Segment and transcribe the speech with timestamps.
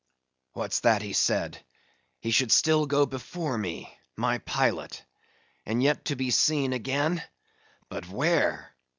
[0.53, 1.63] What's that he said?
[2.21, 5.05] he should still go before me, my pilot;
[5.63, 7.21] and yet to be seen again?
[7.87, 8.75] But where?